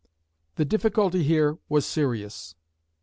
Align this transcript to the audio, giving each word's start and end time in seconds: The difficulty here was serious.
The 0.55 0.65
difficulty 0.65 1.21
here 1.23 1.59
was 1.69 1.85
serious. 1.85 2.55